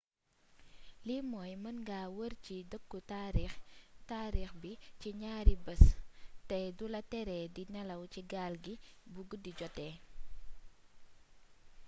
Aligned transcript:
li 1.07 1.17
mooy 1.31 1.53
mën 1.63 1.77
nga 1.85 1.99
wër 2.17 2.33
ci 2.45 2.55
dëkku 2.71 2.97
taarix 4.13 4.51
bi 4.61 4.71
ci 4.99 5.09
ñaari 5.21 5.53
bés 5.65 5.83
té 6.49 6.57
dula 6.77 7.01
tere 7.11 7.37
di 7.55 7.63
nélaw 7.73 8.01
ci 8.13 8.21
gaal 8.31 8.53
gi 8.63 8.73
bu 9.11 9.19
guddi 9.29 9.51
joote 9.59 9.87